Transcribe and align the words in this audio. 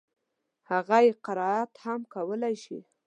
هغه 0.69 0.97
يې 1.05 1.11
قرائت 1.25 1.71
هم 1.85 2.01
کولای 2.13 2.55
شي. 2.63 2.79